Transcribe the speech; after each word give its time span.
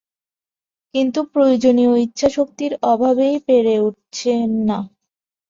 কিন্তু 0.95 1.19
প্রয়োজনীয় 1.33 1.93
ইচ্ছাশক্তির 1.97 2.73
অভাবেই 2.83 3.35
পেরে 3.47 3.75
উঠছেন 3.79 4.47
না। 4.67 4.79